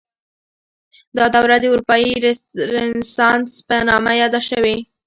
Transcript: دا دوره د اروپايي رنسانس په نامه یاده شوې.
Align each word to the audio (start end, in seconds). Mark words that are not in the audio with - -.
دا 1.17 1.25
دوره 1.35 1.55
د 1.61 1.65
اروپايي 1.73 2.11
رنسانس 2.73 3.51
په 3.67 3.75
نامه 3.89 4.11
یاده 4.21 4.41
شوې. 4.49 4.77